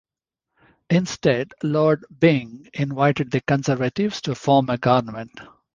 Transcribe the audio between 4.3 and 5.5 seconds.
form a government.